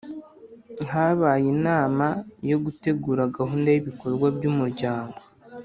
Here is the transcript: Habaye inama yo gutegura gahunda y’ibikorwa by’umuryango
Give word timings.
Habaye 0.91 1.45
inama 1.55 2.05
yo 2.49 2.57
gutegura 2.63 3.21
gahunda 3.37 3.67
y’ibikorwa 3.71 4.27
by’umuryango 4.35 5.17